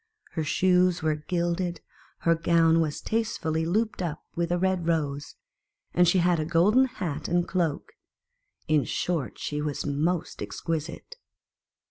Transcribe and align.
Her 0.31 0.43
shoes 0.43 1.03
were 1.03 1.13
gilded, 1.13 1.81
her 2.21 2.33
gown 2.33 2.79
was 2.81 3.01
tastefully 3.01 3.65
looped 3.67 4.01
up 4.01 4.25
with 4.33 4.51
a 4.51 4.57
red 4.57 4.87
rose, 4.87 5.35
and 5.93 6.07
she 6.07 6.17
had 6.17 6.39
a 6.39 6.43
golden 6.43 6.85
hat 6.85 7.27
and 7.27 7.47
cloak; 7.47 7.91
in 8.67 8.83
short, 8.85 9.37
she 9.37 9.61
was 9.61 9.85
most 9.85 10.41
ex 10.41 10.59
quisite. 10.59 11.17